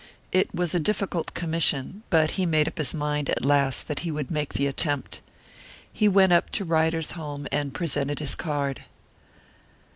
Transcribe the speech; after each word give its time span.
It 0.31 0.49
was 0.51 0.73
a 0.73 0.79
difficult 0.79 1.35
commission; 1.35 2.01
but 2.09 2.31
he 2.31 2.47
made 2.47 2.67
up 2.67 2.79
his 2.79 2.91
mind 2.91 3.29
at 3.29 3.45
last 3.45 3.87
that 3.87 3.99
he 3.99 4.09
would 4.09 4.31
make 4.31 4.55
the 4.55 4.65
attempt. 4.65 5.21
He 5.93 6.07
went 6.07 6.31
up 6.31 6.49
to 6.53 6.65
Ryder's 6.65 7.11
home 7.11 7.45
and 7.51 7.71
presented 7.71 8.17
his 8.17 8.33
card. 8.33 8.85